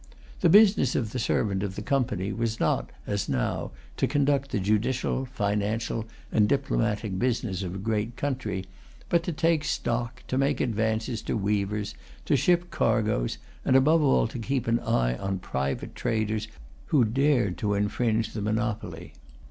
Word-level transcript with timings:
The 0.39 0.49
business 0.49 0.95
of 0.95 1.11
the 1.11 1.19
servant 1.19 1.61
of 1.61 1.75
the 1.75 1.83
Company 1.83 2.33
was 2.33 2.59
not, 2.59 2.89
as 3.05 3.29
now, 3.29 3.69
to 3.97 4.07
conduct 4.07 4.49
the 4.49 4.59
judicial, 4.59 5.25
financial, 5.25 6.05
and 6.31 6.49
diplomatic 6.49 7.19
business 7.19 7.61
of 7.61 7.75
a 7.75 7.77
great 7.77 8.15
country, 8.17 8.65
but 9.09 9.21
to 9.21 9.31
take 9.31 9.63
stock, 9.63 10.23
to 10.27 10.39
make 10.39 10.59
advances 10.59 11.21
to 11.21 11.37
weavers, 11.37 11.93
to 12.25 12.35
ship 12.35 12.71
cargoes, 12.71 13.37
and 13.63 13.75
above 13.75 14.01
all 14.01 14.25
to 14.29 14.39
keep 14.39 14.65
an 14.67 14.79
eye 14.79 15.15
on 15.19 15.37
private 15.37 15.93
traders 15.93 16.47
who 16.87 17.05
dared 17.05 17.59
to 17.59 17.75
infringe 17.75 18.33
the 18.33 18.41
monopoly. 18.41 19.13